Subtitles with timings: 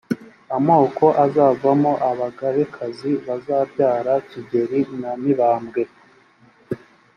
[0.57, 5.81] amoko azavamo abagabekazi bazabyara kigeri na mibambwe